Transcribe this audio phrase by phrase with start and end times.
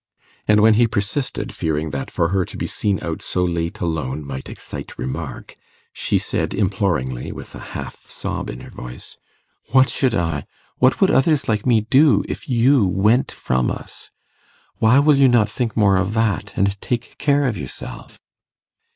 [0.47, 4.25] And when he persisted, fearing that for her to be seen out so late alone
[4.25, 5.55] might excite remark,
[5.93, 9.17] she said imploringly, with a half sob in her voice,
[9.67, 10.47] 'What should I
[10.79, 14.09] what would others like me do, if you went from us?
[14.79, 18.17] Why will you not think more of that, and take care of yourself?